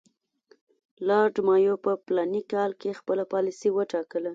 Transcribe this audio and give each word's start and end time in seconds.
لارډ 1.07 1.35
مایو 1.47 1.75
په 1.85 1.91
فلاني 2.05 2.43
کال 2.53 2.71
کې 2.81 2.97
خپله 2.99 3.23
پالیسي 3.33 3.69
وټاکله. 3.73 4.29